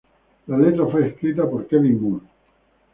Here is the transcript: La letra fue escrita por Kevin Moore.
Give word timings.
La 0.47 0.57
letra 0.57 0.87
fue 0.87 1.09
escrita 1.09 1.47
por 1.47 1.67
Kevin 1.67 2.01
Moore. 2.01 2.25